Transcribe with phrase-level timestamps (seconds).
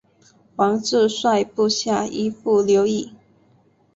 [0.55, 3.13] 王质率部下依附留异。